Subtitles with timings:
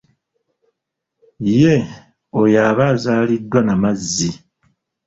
[1.57, 1.73] Ye
[2.41, 4.29] oyo aba azaaliddwa n'amazzi.